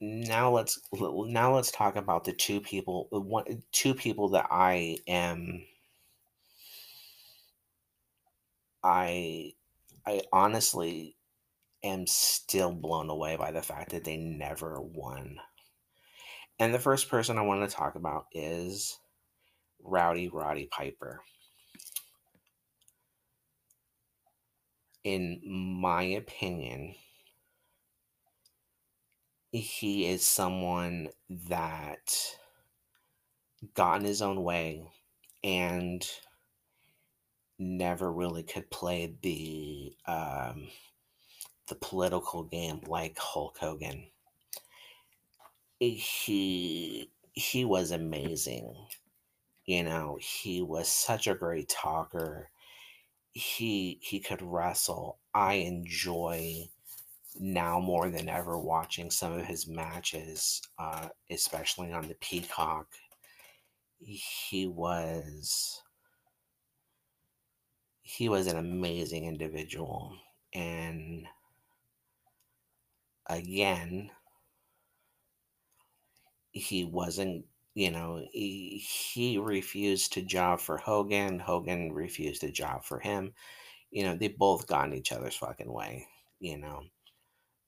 now 0.00 0.50
let's 0.50 0.78
now 0.92 1.54
let's 1.54 1.70
talk 1.70 1.96
about 1.96 2.24
the 2.24 2.32
two 2.32 2.60
people 2.60 3.08
one 3.10 3.62
two 3.72 3.94
people 3.94 4.30
that 4.30 4.46
I 4.50 4.98
am 5.06 5.64
I 8.84 9.52
I 10.06 10.22
honestly 10.32 11.16
am 11.82 12.06
still 12.06 12.72
blown 12.72 13.10
away 13.10 13.36
by 13.36 13.52
the 13.52 13.62
fact 13.62 13.90
that 13.90 14.04
they 14.04 14.16
never 14.16 14.80
won. 14.80 15.38
And 16.58 16.72
the 16.72 16.78
first 16.78 17.08
person 17.08 17.38
I 17.38 17.42
want 17.42 17.68
to 17.68 17.74
talk 17.74 17.96
about 17.96 18.26
is 18.32 18.98
Rowdy 19.82 20.28
Roddy 20.28 20.68
Piper. 20.70 21.20
In 25.04 25.40
my 25.44 26.02
opinion, 26.02 26.94
he 29.52 30.06
is 30.06 30.24
someone 30.24 31.08
that 31.28 32.36
got 33.74 34.00
in 34.00 34.06
his 34.06 34.22
own 34.22 34.42
way 34.42 34.82
and 35.44 36.08
never 37.58 38.12
really 38.12 38.42
could 38.42 38.70
play 38.70 39.14
the 39.22 39.94
um, 40.06 40.68
the 41.68 41.74
political 41.76 42.44
game 42.44 42.80
like 42.86 43.18
Hulk 43.18 43.58
Hogan. 43.58 44.06
He 45.80 47.10
he 47.32 47.64
was 47.64 47.90
amazing. 47.90 48.74
You 49.66 49.84
know, 49.84 50.18
he 50.20 50.62
was 50.62 50.88
such 50.88 51.26
a 51.26 51.34
great 51.34 51.68
talker. 51.68 52.50
He 53.32 53.98
he 54.02 54.20
could 54.20 54.42
wrestle. 54.42 55.18
I 55.34 55.54
enjoy 55.54 56.70
now 57.40 57.80
more 57.80 58.10
than 58.10 58.28
ever 58.28 58.58
watching 58.58 59.10
some 59.10 59.32
of 59.32 59.46
his 59.46 59.66
matches, 59.68 60.62
uh, 60.78 61.08
especially 61.30 61.92
on 61.92 62.08
the 62.08 62.14
Peacock. 62.16 62.88
He 63.98 64.66
was 64.66 65.82
he 68.02 68.28
was 68.28 68.46
an 68.46 68.56
amazing 68.56 69.26
individual 69.26 70.16
and 70.54 71.26
again 73.28 74.10
he 76.56 76.84
wasn't 76.84 77.44
you 77.74 77.90
know 77.90 78.22
he, 78.32 78.84
he 79.12 79.38
refused 79.38 80.14
to 80.14 80.22
job 80.22 80.60
for 80.60 80.78
hogan 80.78 81.38
hogan 81.38 81.92
refused 81.92 82.40
to 82.42 82.50
job 82.50 82.84
for 82.84 82.98
him. 83.00 83.32
You 83.90 84.04
know 84.04 84.16
they 84.16 84.28
both 84.28 84.66
got 84.66 84.88
in 84.88 84.94
each 84.94 85.12
other's 85.12 85.36
fucking 85.36 85.72
way 85.72 86.06
you 86.40 86.58
know. 86.58 86.84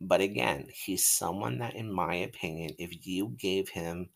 But 0.00 0.21
again 0.21 0.68
he's 0.73 1.07
someone 1.07 1.59
that 1.59 1.75
in 1.76 1.92
my 1.92 2.14
opinion 2.16 2.75
if 2.78 3.07
you 3.07 3.35
gave 3.38 3.68
him 3.71 4.11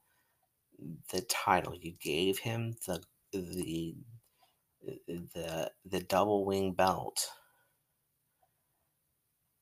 the 1.13 1.21
title 1.23 1.75
you 1.75 1.95
gave 2.01 2.39
him 2.39 2.75
the 2.87 3.03
the 3.33 3.95
the 5.35 5.71
the 5.85 6.01
double 6.01 6.45
wing 6.45 6.73
belt 6.73 7.29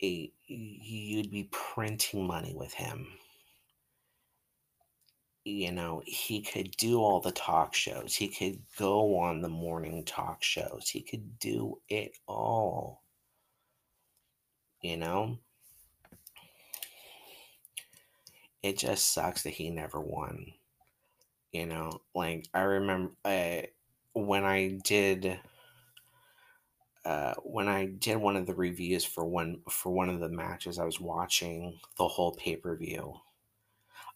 eh, 0.03 0.07
a, 0.07 0.33
you'd 0.49 1.31
be 1.31 1.49
printing 1.53 2.27
money 2.27 2.55
with 2.55 2.73
him 2.73 3.07
you 5.45 5.73
know 5.73 6.03
he 6.07 6.43
could 6.43 6.71
do 6.77 7.01
all 7.01 7.21
the 7.21 7.33
talk 7.33 7.75
shows 7.75 8.15
he 8.15 8.29
could 8.29 8.61
go 8.79 9.17
on 9.19 9.41
the 9.41 9.49
morning 9.49 10.05
talk 10.05 10.43
shows 10.43 10.89
he 10.93 11.01
could 11.01 11.39
do 11.39 11.79
it 11.89 12.13
all. 12.27 13.03
You 14.83 14.97
know? 14.97 15.39
It 18.63 18.79
just 18.79 19.13
sucks 19.13 19.43
that 19.43 19.51
he 19.51 19.71
never 19.71 20.01
won 20.01 20.53
you 21.53 21.67
know? 21.67 22.01
Like 22.15 22.47
i 22.55 22.61
remember 22.61 23.13
uh, 23.25 23.63
when 24.13 24.45
I 24.45 24.79
did 24.85 25.39
uh, 27.05 27.35
when 27.43 27.67
I 27.67 27.87
did 27.87 28.19
one 28.19 28.37
of 28.37 28.47
the 28.47 28.55
reviews 28.55 29.05
for 29.05 29.25
one 29.25 29.61
for 29.71 29.91
one 29.91 30.11
of 30.11 30.21
the 30.21 30.29
matches, 30.29 30.79
I 30.79 30.85
was 30.85 31.01
watching 31.01 31.81
the 31.97 32.07
whole 32.07 32.33
pay 32.33 32.57
per 32.57 32.77
view. 32.77 33.15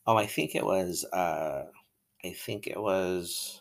Oh, 0.07 0.17
I 0.17 0.27
think 0.27 0.55
it 0.55 0.65
was. 0.65 1.05
Uh, 1.05 1.67
I 2.25 2.33
think 2.33 2.67
it 2.67 2.81
was. 2.81 3.61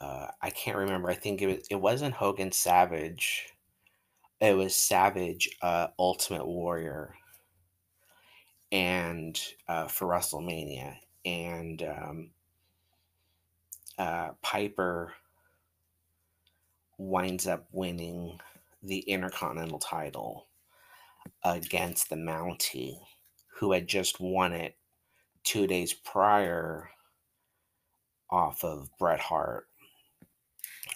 Uh, 0.00 0.28
I 0.40 0.50
can't 0.50 0.76
remember. 0.76 1.08
I 1.10 1.14
think 1.14 1.40
it 1.42 1.46
was. 1.46 1.66
It 1.70 1.80
wasn't 1.80 2.14
Hogan 2.14 2.52
Savage. 2.52 3.54
It 4.40 4.56
was 4.56 4.74
Savage 4.76 5.50
uh, 5.62 5.88
Ultimate 5.98 6.46
Warrior, 6.46 7.14
and 8.70 9.40
uh, 9.68 9.86
for 9.88 10.06
WrestleMania, 10.08 10.96
and 11.24 11.82
um, 11.82 12.30
uh, 13.98 14.30
Piper 14.42 15.12
winds 16.98 17.46
up 17.46 17.66
winning 17.72 18.40
the 18.82 19.00
Intercontinental 19.00 19.78
title 19.78 20.46
against 21.44 22.10
the 22.10 22.16
Mountie, 22.16 22.98
who 23.62 23.70
had 23.70 23.86
just 23.86 24.18
won 24.18 24.52
it 24.52 24.76
two 25.44 25.68
days 25.68 25.92
prior 25.92 26.90
off 28.28 28.64
of 28.64 28.88
Bret 28.98 29.20
Hart. 29.20 29.68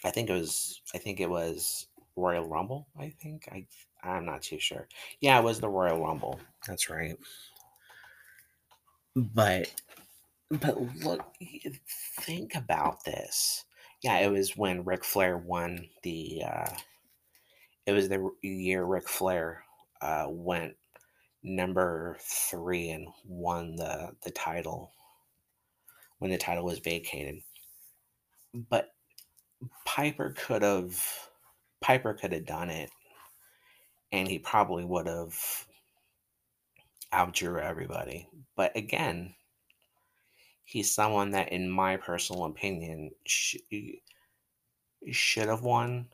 I 0.04 0.10
think 0.10 0.28
it 0.28 0.32
was. 0.32 0.80
I 0.92 0.98
think 0.98 1.20
it 1.20 1.30
was 1.30 1.86
Royal 2.16 2.48
Rumble. 2.48 2.88
I 2.98 3.14
think 3.22 3.48
I. 3.52 3.66
I'm 4.02 4.26
not 4.26 4.42
too 4.42 4.58
sure. 4.58 4.88
Yeah, 5.20 5.38
it 5.38 5.44
was 5.44 5.60
the 5.60 5.68
Royal 5.68 6.04
Rumble. 6.04 6.40
That's 6.66 6.90
right. 6.90 7.16
But 9.14 9.72
but 10.50 10.76
look, 11.04 11.24
think 12.22 12.56
about 12.56 13.04
this. 13.04 13.64
Yeah, 14.02 14.18
it 14.18 14.32
was 14.32 14.56
when 14.56 14.84
Ric 14.84 15.04
Flair 15.04 15.38
won 15.38 15.86
the. 16.02 16.42
Uh, 16.44 16.70
it 17.86 17.92
was 17.92 18.08
the 18.08 18.28
year 18.42 18.82
Ric 18.82 19.08
Flair 19.08 19.62
uh, 20.00 20.26
went 20.28 20.74
number 21.46 22.16
three 22.20 22.90
and 22.90 23.06
won 23.24 23.76
the 23.76 24.10
the 24.22 24.32
title 24.32 24.92
when 26.18 26.30
the 26.30 26.36
title 26.36 26.64
was 26.64 26.80
vacated. 26.80 27.40
But 28.52 28.94
Piper 29.84 30.34
could 30.36 30.62
have 30.62 31.02
Piper 31.80 32.14
could 32.14 32.32
have 32.32 32.46
done 32.46 32.68
it, 32.68 32.90
and 34.12 34.26
he 34.28 34.38
probably 34.38 34.84
would 34.84 35.06
have 35.06 35.66
outdrew 37.12 37.60
everybody. 37.60 38.28
But 38.56 38.76
again, 38.76 39.34
he's 40.64 40.92
someone 40.92 41.30
that, 41.30 41.52
in 41.52 41.70
my 41.70 41.96
personal 41.96 42.44
opinion, 42.46 43.12
sh- 43.24 43.56
should 45.12 45.48
have 45.48 45.62
won, 45.62 46.08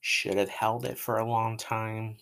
should 0.00 0.36
have 0.36 0.50
held 0.50 0.84
it 0.84 0.98
for 0.98 1.16
a 1.16 1.28
long 1.28 1.56
time, 1.56 2.16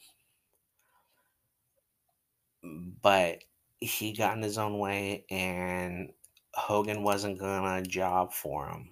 but 2.62 3.38
he 3.80 4.12
got 4.12 4.36
in 4.36 4.42
his 4.42 4.58
own 4.58 4.78
way, 4.78 5.24
and 5.30 6.12
Hogan 6.54 7.02
wasn't 7.02 7.38
gonna 7.38 7.82
job 7.82 8.32
for 8.32 8.68
him, 8.68 8.90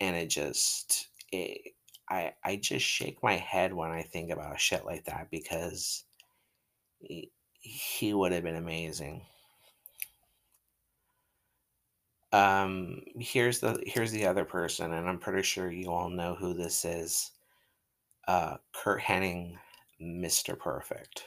and 0.00 0.16
it 0.16 0.28
just 0.28 1.08
it. 1.32 1.74
I, 2.08 2.34
I 2.44 2.56
just 2.56 2.84
shake 2.84 3.22
my 3.22 3.36
head 3.36 3.72
when 3.72 3.90
I 3.90 4.02
think 4.02 4.30
about 4.30 4.60
shit 4.60 4.84
like 4.84 5.04
that 5.06 5.30
because 5.30 6.04
he, 7.00 7.30
he 7.60 8.12
would 8.12 8.32
have 8.32 8.42
been 8.42 8.56
amazing. 8.56 9.22
Um, 12.32 13.02
here's 13.18 13.60
the 13.60 13.82
here's 13.86 14.10
the 14.12 14.26
other 14.26 14.44
person, 14.44 14.92
and 14.92 15.08
I'm 15.08 15.18
pretty 15.18 15.42
sure 15.42 15.70
you 15.70 15.90
all 15.90 16.08
know 16.08 16.34
who 16.34 16.54
this 16.54 16.84
is. 16.84 17.30
Uh, 18.26 18.56
Curt 18.72 19.02
Hennig, 19.02 19.56
Mr. 20.00 20.58
Perfect. 20.58 21.24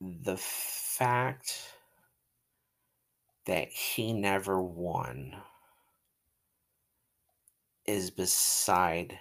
The 0.00 0.36
fact 0.36 1.74
that 3.46 3.68
he 3.68 4.12
never 4.12 4.62
won 4.62 5.36
is 7.86 8.10
beside 8.10 9.18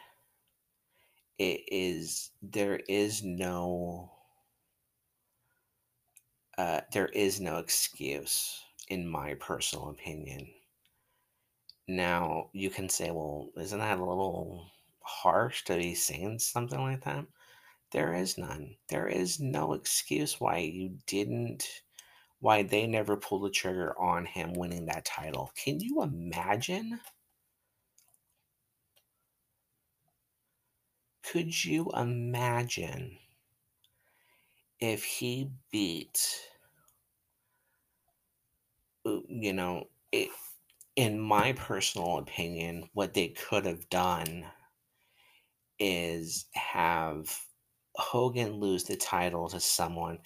it 1.40 1.62
is 1.68 2.32
there 2.42 2.80
is 2.88 3.24
no 3.24 4.12
uh, 6.58 6.82
there 6.92 7.08
is 7.08 7.40
no 7.40 7.58
excuse, 7.58 8.64
in 8.90 9.08
my 9.08 9.36
personal 9.36 9.90
opinion. 9.90 10.48
Now, 11.88 12.50
you 12.54 12.70
can 12.70 12.90
say, 12.90 13.12
well, 13.12 13.50
isn't 13.56 13.80
that 13.80 14.00
a 14.00 14.04
little 14.04 14.72
harsh 15.02 15.64
to 15.66 15.78
be 15.78 15.96
saying 15.96 16.40
something 16.40 16.80
like 16.80 17.04
that? 17.06 17.26
There 17.92 18.14
is 18.14 18.38
none. 18.38 18.76
There 18.90 19.08
is 19.08 19.40
no 19.40 19.74
excuse 19.74 20.40
why 20.40 20.58
you 20.60 20.98
didn't, 21.06 21.84
why 22.40 22.64
they 22.64 22.88
never 22.88 23.18
pulled 23.18 23.44
the 23.44 23.50
trigger 23.50 23.98
on 24.00 24.26
him 24.26 24.54
winning 24.54 24.86
that 24.88 25.06
title. 25.06 25.52
Can 25.56 25.80
you 25.80 26.02
imagine? 26.02 27.00
Could 31.24 31.64
you 31.66 31.92
imagine 31.96 33.18
if 34.80 35.04
he 35.04 35.50
beat 35.72 36.50
uh, 39.06 39.20
you 39.28 39.54
know 39.54 39.88
it, 40.12 40.30
in 40.96 41.20
my 41.20 41.54
personal 41.54 42.18
opinion 42.20 42.90
what 42.94 43.14
they 43.14 43.30
could 43.30 43.66
have 43.66 43.90
done 43.90 44.46
is 45.80 46.46
have 46.54 47.38
Hogan 47.98 48.54
lose 48.54 48.84
the 48.84 48.96
title 48.96 49.50
to 49.50 49.60
someone 49.60 50.20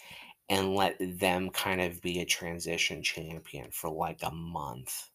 and 0.49 0.75
let 0.75 0.97
them 0.99 1.49
kind 1.49 1.81
of 1.81 2.01
be 2.01 2.19
a 2.19 2.25
transition 2.25 3.01
champion 3.01 3.71
for 3.71 3.89
like 3.89 4.19
a 4.23 4.31
month. 4.31 5.10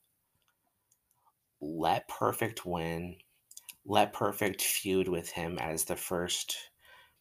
Let 1.61 2.09
Perfect 2.09 2.65
win. 2.65 3.17
Let 3.85 4.13
Perfect 4.13 4.63
feud 4.63 5.09
with 5.09 5.31
him 5.31 5.59
as 5.59 5.85
the 5.85 5.97
first 5.97 6.57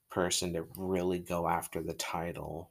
person 0.10 0.54
to 0.54 0.65
really 0.78 1.19
go 1.19 1.48
after 1.48 1.82
the 1.84 1.93
title. 1.93 2.69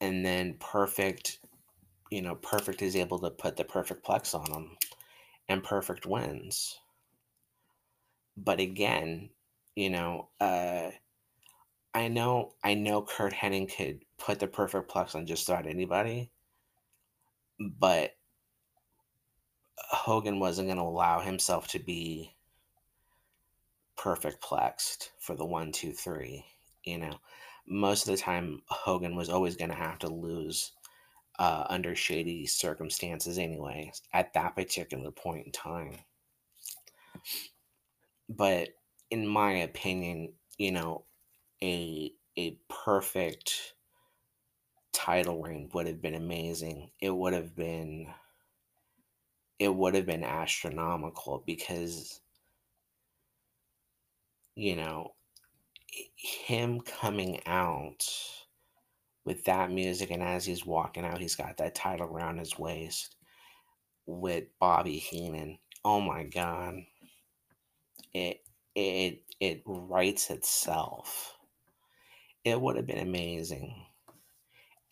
And 0.00 0.26
then 0.26 0.56
Perfect, 0.58 1.38
you 2.10 2.22
know, 2.22 2.34
Perfect 2.34 2.82
is 2.82 2.96
able 2.96 3.18
to 3.20 3.30
put 3.30 3.56
the 3.56 3.64
perfect 3.64 4.04
plex 4.04 4.34
on 4.34 4.50
him, 4.52 4.76
and 5.48 5.62
Perfect 5.62 6.06
wins. 6.06 6.80
but 8.36 8.60
again, 8.60 9.30
you 9.76 9.90
know, 9.90 10.30
uh, 10.40 10.90
I 11.94 12.08
know 12.08 12.54
I 12.64 12.74
know 12.74 13.02
Curt 13.02 13.32
Hennig 13.32 13.76
could 13.76 14.00
put 14.18 14.40
the 14.40 14.46
perfect 14.46 14.90
plex 14.90 15.14
on 15.14 15.26
just 15.26 15.48
about 15.48 15.66
anybody, 15.66 16.32
but 17.60 18.16
Hogan 19.78 20.40
wasn't 20.40 20.68
going 20.68 20.78
to 20.78 20.82
allow 20.82 21.20
himself 21.20 21.68
to 21.68 21.78
be 21.78 22.34
perfect 23.96 24.42
plexed 24.42 25.10
for 25.18 25.36
the 25.36 25.44
one, 25.44 25.72
two, 25.72 25.92
three. 25.92 26.44
You 26.84 26.98
know, 26.98 27.18
most 27.68 28.08
of 28.08 28.16
the 28.16 28.22
time, 28.22 28.62
Hogan 28.66 29.14
was 29.14 29.28
always 29.28 29.56
going 29.56 29.70
to 29.70 29.76
have 29.76 29.98
to 30.00 30.08
lose 30.08 30.72
uh, 31.38 31.64
under 31.68 31.94
shady 31.94 32.46
circumstances 32.46 33.38
anyway 33.38 33.92
at 34.12 34.32
that 34.32 34.56
particular 34.56 35.10
point 35.10 35.46
in 35.46 35.52
time. 35.52 35.92
But 38.28 38.70
in 39.10 39.26
my 39.26 39.52
opinion, 39.52 40.34
you 40.58 40.72
know, 40.72 41.04
a 41.62 42.14
a 42.38 42.58
perfect 42.68 43.74
title 44.92 45.40
reign 45.40 45.70
would 45.72 45.86
have 45.86 46.02
been 46.02 46.14
amazing. 46.14 46.90
It 47.00 47.10
would 47.10 47.32
have 47.34 47.54
been 47.54 48.12
it 49.58 49.68
would 49.74 49.94
have 49.94 50.06
been 50.06 50.24
astronomical 50.24 51.42
because 51.46 52.22
you 54.56 54.74
know 54.74 55.14
him 56.16 56.80
coming 56.80 57.40
out 57.46 58.04
with 59.24 59.44
that 59.44 59.70
music 59.70 60.10
and 60.10 60.22
as 60.22 60.44
he's 60.46 60.64
walking 60.64 61.04
out 61.04 61.20
he's 61.20 61.34
got 61.36 61.56
that 61.58 61.74
title 61.74 62.06
around 62.06 62.38
his 62.38 62.58
waist 62.58 63.16
with 64.06 64.44
Bobby 64.60 64.98
Heenan. 64.98 65.58
Oh 65.84 66.00
my 66.00 66.24
god. 66.24 66.76
It 68.12 68.45
it 68.76 69.22
it 69.40 69.62
writes 69.66 70.30
itself. 70.30 71.36
It 72.44 72.60
would 72.60 72.76
have 72.76 72.86
been 72.86 73.06
amazing. 73.06 73.86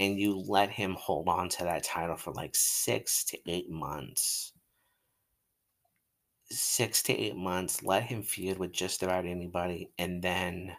And 0.00 0.18
you 0.18 0.36
let 0.36 0.70
him 0.70 0.96
hold 0.98 1.28
on 1.28 1.48
to 1.50 1.64
that 1.64 1.84
title 1.84 2.16
for 2.16 2.32
like 2.32 2.54
6 2.56 3.24
to 3.26 3.38
8 3.46 3.70
months. 3.70 4.52
6 6.50 7.02
to 7.04 7.12
8 7.12 7.36
months, 7.36 7.82
let 7.84 8.02
him 8.02 8.22
feud 8.22 8.58
with 8.58 8.72
just 8.72 9.02
about 9.02 9.24
anybody 9.24 9.90
and 9.98 10.20
then 10.20 10.76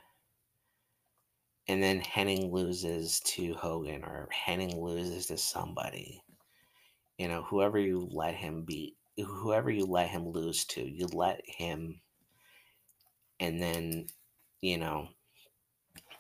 and 1.68 1.82
then 1.82 2.00
Henning 2.00 2.52
loses 2.52 3.20
to 3.22 3.56
Hogan 3.56 4.04
or 4.04 4.28
Henning 4.32 4.80
loses 4.80 5.28
to 5.28 5.38
somebody. 5.38 6.22
You 7.18 7.28
know, 7.28 7.44
whoever 7.44 7.80
you 7.80 8.08
let 8.12 8.36
him 8.36 8.64
beat, 8.64 8.98
whoever 9.18 9.72
you 9.72 9.86
let 9.86 10.10
him 10.10 10.28
lose 10.30 10.66
to, 10.66 10.82
you 10.82 11.08
let 11.08 11.42
him, 11.46 12.02
and 13.40 13.62
then, 13.62 14.08
you 14.62 14.78
know, 14.78 15.10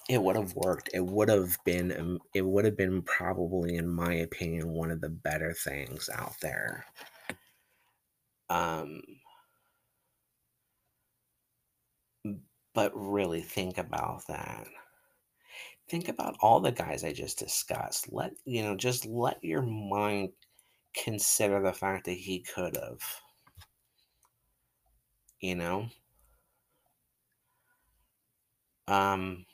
it 0.09 0.21
would 0.21 0.35
have 0.35 0.55
worked. 0.55 0.89
It 0.93 1.05
would 1.05 1.29
have 1.29 1.57
been, 1.65 1.91
um, 1.97 2.19
it 2.33 2.43
would 2.43 2.65
have 2.65 2.77
been 2.77 3.01
probably, 3.01 3.75
in 3.75 3.87
my 3.87 4.13
opinion, 4.13 4.69
one 4.69 4.91
of 4.91 5.01
the 5.01 5.09
better 5.09 5.53
things 5.53 6.09
out 6.13 6.35
there. 6.41 6.85
Um, 8.49 9.01
but 12.73 12.91
really 12.93 13.41
think 13.41 13.77
about 13.77 14.27
that 14.27 14.67
think 15.89 16.09
about 16.09 16.35
all 16.41 16.59
the 16.59 16.71
guys 16.71 17.03
I 17.03 17.13
just 17.13 17.39
discussed. 17.39 18.11
Let 18.11 18.33
you 18.45 18.63
know, 18.63 18.75
just 18.75 19.05
let 19.05 19.43
your 19.43 19.61
mind 19.61 20.29
consider 20.93 21.61
the 21.61 21.73
fact 21.73 22.05
that 22.05 22.13
he 22.13 22.39
could 22.39 22.75
have. 22.75 23.01
You 25.39 25.55
know? 25.55 25.87
Um 28.87 29.45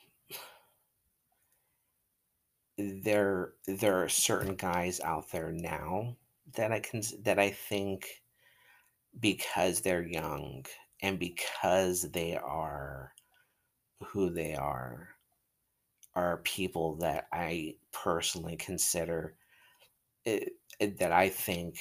there 2.77 3.53
there 3.67 4.03
are 4.03 4.09
certain 4.09 4.55
guys 4.55 4.99
out 5.01 5.29
there 5.31 5.51
now 5.51 6.15
that 6.55 6.71
I 6.71 6.79
can 6.79 7.01
that 7.23 7.39
I 7.39 7.51
think 7.51 8.23
because 9.19 9.81
they're 9.81 10.05
young 10.05 10.65
and 11.01 11.19
because 11.19 12.11
they 12.11 12.35
are 12.37 13.13
who 14.03 14.29
they 14.31 14.55
are 14.55 15.09
are 16.15 16.37
people 16.37 16.95
that 16.97 17.27
I 17.31 17.75
personally 17.91 18.55
consider 18.57 19.35
it, 20.25 20.53
it, 20.79 20.99
that 20.99 21.11
I 21.11 21.29
think 21.29 21.77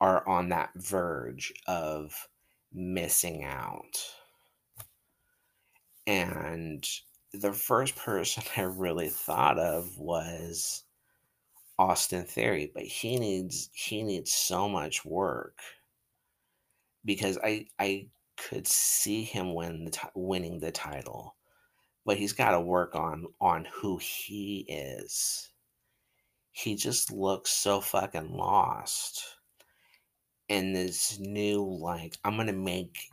are 0.00 0.26
on 0.28 0.48
that 0.50 0.70
verge 0.76 1.52
of 1.66 2.28
missing 2.72 3.44
out. 3.44 3.96
And 6.06 6.86
the 7.32 7.52
first 7.52 7.96
person 7.96 8.42
I 8.56 8.62
really 8.62 9.08
thought 9.08 9.58
of 9.58 9.98
was 9.98 10.84
Austin 11.78 12.24
Theory, 12.24 12.70
but 12.74 12.84
he 12.84 13.18
needs 13.18 13.70
he 13.74 14.02
needs 14.02 14.32
so 14.32 14.68
much 14.68 15.04
work 15.04 15.58
because 17.04 17.38
I 17.44 17.66
I 17.78 18.08
could 18.36 18.66
see 18.66 19.22
him 19.22 19.54
win 19.54 19.84
the 19.84 19.90
t- 19.92 20.08
winning 20.14 20.58
the 20.60 20.72
title 20.72 21.36
but 22.04 22.16
he's 22.18 22.32
got 22.32 22.52
to 22.52 22.60
work 22.60 22.94
on 22.94 23.26
on 23.40 23.66
who 23.72 23.98
he 23.98 24.64
is. 24.68 25.50
He 26.52 26.74
just 26.76 27.12
looks 27.12 27.50
so 27.50 27.80
fucking 27.80 28.34
lost. 28.36 29.24
in 30.48 30.72
this 30.72 31.18
new 31.18 31.62
like 31.64 32.16
I'm 32.24 32.36
to 32.46 32.52
make 32.52 33.10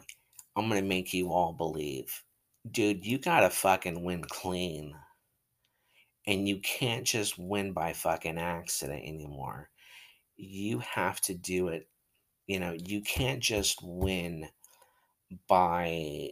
I'm 0.56 0.70
to 0.70 0.82
make 0.82 1.14
you 1.14 1.32
all 1.32 1.54
believe. 1.54 2.24
Dude, 2.70 3.06
you 3.06 3.18
got 3.18 3.42
to 3.42 3.50
fucking 3.50 4.04
win 4.04 4.24
clean. 4.24 4.96
And 6.28 6.48
you 6.48 6.60
can't 6.60 7.06
just 7.06 7.38
win 7.40 7.74
by 7.74 7.94
fucking 7.94 8.38
accident 8.38 9.04
anymore. 9.04 9.70
You 10.38 10.80
have 10.80 11.20
to 11.22 11.34
do 11.34 11.70
it. 11.70 11.88
You 12.48 12.60
know, 12.60 12.74
you 12.78 13.02
can't 13.02 13.42
just 13.42 13.80
win 13.84 14.50
by 15.48 16.32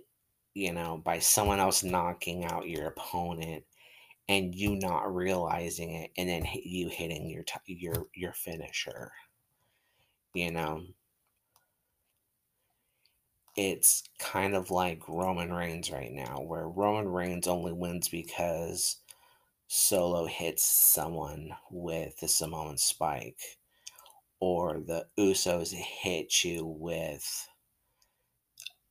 you 0.55 0.73
know, 0.73 1.01
by 1.05 1.19
someone 1.19 1.59
else 1.59 1.83
knocking 1.83 2.43
out 2.45 2.67
your 2.67 2.87
opponent 2.87 3.63
and 4.27 4.53
you 4.53 4.75
not 4.75 5.13
realizing 5.13 5.91
it 5.91 6.11
and 6.17 6.29
then 6.29 6.45
you 6.63 6.89
hitting 6.89 7.29
your 7.29 7.43
t- 7.43 7.59
your 7.67 8.07
your 8.13 8.33
finisher. 8.33 9.11
You 10.33 10.51
know, 10.51 10.83
it's 13.59 14.03
kind 14.19 14.55
of 14.55 14.71
like 14.71 15.09
Roman 15.09 15.51
Reigns 15.51 15.91
right 15.91 16.13
now 16.13 16.37
where 16.47 16.69
Roman 16.69 17.09
Reigns 17.09 17.45
only 17.45 17.73
wins 17.73 18.07
because 18.07 18.95
Solo 19.67 20.25
hits 20.27 20.63
someone 20.63 21.49
with 21.69 22.17
the 22.21 22.29
Samoan 22.29 22.77
spike 22.77 23.57
or 24.39 24.79
the 24.79 25.07
Usos 25.19 25.73
hit 25.73 26.45
you 26.45 26.65
with 26.65 27.49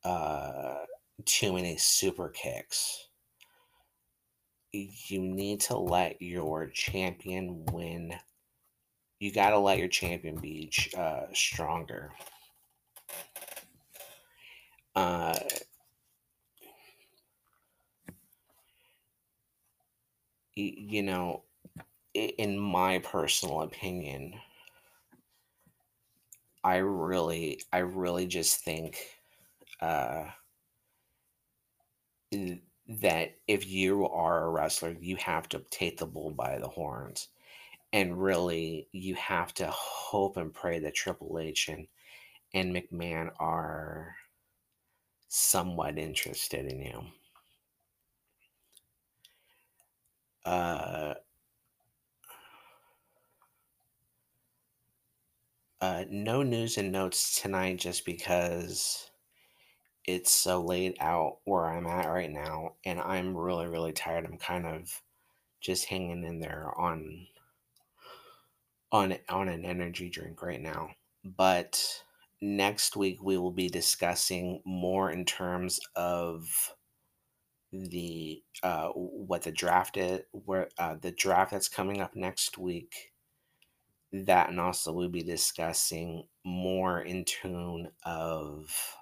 uh 0.03 0.75
too 1.25 1.51
many 1.51 1.75
super 1.77 2.29
kicks. 2.29 3.07
You 4.71 5.19
need 5.19 5.61
to 5.61 5.79
let 5.79 6.21
your 6.21 6.67
champion 6.67 7.65
win. 7.73 8.13
You 9.19 9.33
got 9.33 9.49
to 9.49 9.57
let 9.57 9.79
your 9.79 9.87
champion 9.87 10.39
be 10.39 10.71
uh, 10.95 11.25
stronger. 11.33 12.11
Uh, 14.99 15.33
you 20.55 21.03
know, 21.03 21.43
in 22.13 22.59
my 22.59 22.99
personal 22.99 23.61
opinion, 23.61 24.33
I 26.65 26.77
really, 26.79 27.61
I 27.71 27.77
really 27.77 28.27
just 28.27 28.65
think 28.65 28.97
uh, 29.79 30.25
that 32.89 33.37
if 33.47 33.69
you 33.69 34.05
are 34.05 34.47
a 34.47 34.49
wrestler, 34.49 34.97
you 34.99 35.15
have 35.15 35.47
to 35.47 35.63
take 35.69 35.97
the 35.97 36.07
bull 36.07 36.31
by 36.31 36.57
the 36.59 36.67
horns. 36.67 37.29
And 37.93 38.21
really, 38.21 38.89
you 38.91 39.15
have 39.15 39.53
to 39.53 39.67
hope 39.67 40.35
and 40.35 40.53
pray 40.53 40.79
that 40.79 40.93
Triple 40.93 41.39
H 41.39 41.69
and, 41.69 41.87
and 42.53 42.75
McMahon 42.75 43.29
are 43.39 44.13
somewhat 45.29 45.97
interested 45.97 46.65
in 46.65 46.81
you. 46.81 47.01
Uh, 50.43 51.13
uh, 55.81 56.03
no 56.09 56.43
news 56.43 56.77
and 56.77 56.91
notes 56.91 57.39
tonight 57.39 57.77
just 57.77 58.05
because 58.05 59.09
it's 60.05 60.31
so 60.31 60.61
late 60.61 60.97
out 60.99 61.37
where 61.45 61.65
I'm 61.67 61.85
at 61.85 62.07
right 62.07 62.31
now, 62.31 62.73
and 62.83 62.99
I'm 62.99 63.37
really, 63.37 63.67
really 63.67 63.93
tired. 63.93 64.25
I'm 64.25 64.37
kind 64.37 64.65
of 64.65 65.01
just 65.61 65.85
hanging 65.85 66.23
in 66.23 66.39
there 66.39 66.71
on 66.77 67.27
on 68.91 69.15
on 69.29 69.47
an 69.49 69.65
energy 69.65 70.09
drink 70.09 70.41
right 70.41 70.61
now. 70.61 70.89
But 71.23 72.03
next 72.41 72.95
week 72.95 73.21
we 73.21 73.37
will 73.37 73.51
be 73.51 73.69
discussing 73.69 74.61
more 74.65 75.11
in 75.11 75.25
terms 75.25 75.79
of 75.95 76.73
the 77.71 78.41
uh, 78.63 78.89
what 78.89 79.43
the 79.43 79.51
draft 79.51 79.97
is, 79.97 80.21
where 80.31 80.69
uh, 80.77 80.95
the 80.99 81.11
draft 81.11 81.51
that's 81.51 81.69
coming 81.69 82.01
up 82.01 82.15
next 82.15 82.57
week. 82.57 83.11
That 84.11 84.49
and 84.49 84.59
also 84.59 84.91
we'll 84.91 85.09
be 85.09 85.21
discussing 85.21 86.23
more 86.43 87.01
in 87.01 87.25
tune 87.25 87.89
of 88.03 88.95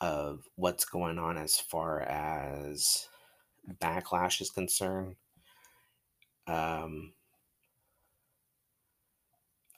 of 0.00 0.40
what's 0.56 0.84
going 0.84 1.18
on 1.18 1.38
as 1.38 1.60
far 1.60 2.00
as 2.00 3.06
backlash 3.80 4.40
is 4.40 4.50
concerned. 4.50 5.14
Um, 6.48 7.12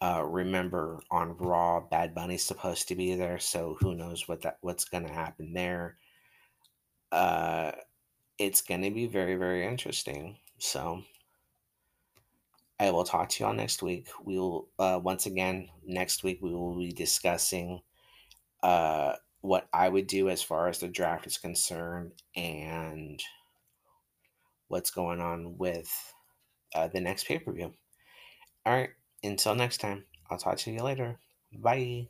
uh, 0.00 0.24
remember 0.24 1.00
on 1.11 1.37
Raw, 1.38 1.80
Bad 1.80 2.14
Bunny's 2.14 2.44
supposed 2.44 2.88
to 2.88 2.94
be 2.94 3.14
there, 3.14 3.38
so 3.38 3.76
who 3.80 3.94
knows 3.94 4.28
what 4.28 4.42
that 4.42 4.59
what's 4.61 4.85
going 4.85 5.07
to 5.07 5.12
happen 5.12 5.52
there. 5.52 5.96
Uh, 7.12 7.72
it's 8.38 8.62
going 8.62 8.83
to 8.83 8.90
be 8.90 9.07
very 9.07 9.37
very 9.37 9.66
interesting. 9.66 10.37
So 10.59 11.02
I 12.78 12.90
will 12.90 13.04
talk 13.04 13.28
to 13.30 13.42
you 13.42 13.46
all 13.46 13.54
next 13.54 13.83
week. 13.83 14.09
We 14.22 14.38
will 14.38 14.68
uh, 14.78 15.00
once 15.02 15.26
again 15.26 15.68
next 15.87 16.24
week 16.24 16.40
we 16.42 16.52
will 16.52 16.76
be 16.76 16.92
discussing 16.92 17.80
uh, 18.62 19.14
what 19.42 19.68
I 19.72 19.88
would 19.88 20.07
do 20.07 20.28
as 20.28 20.42
far 20.42 20.68
as 20.68 20.78
the 20.78 20.88
draft 20.88 21.26
is 21.26 21.38
concerned 21.38 22.12
and 22.35 23.22
what's 24.68 24.90
going 24.90 25.20
on 25.20 25.57
with 25.59 25.92
uh, 26.74 26.88
the 26.88 27.00
next 27.00 27.26
pay 27.26 27.38
per 27.38 27.52
view. 27.52 27.72
All 28.66 28.72
right, 28.72 28.90
until 29.24 29.54
next 29.54 29.78
time, 29.78 30.04
I'll 30.30 30.38
talk 30.38 30.58
to 30.58 30.70
you 30.72 30.82
later. 30.82 31.18
Bye. 31.52 32.08